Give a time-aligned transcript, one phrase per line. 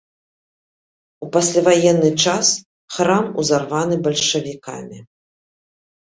[1.25, 2.45] У пасляваенны час
[2.95, 4.99] храм узарваны бальшавікамі.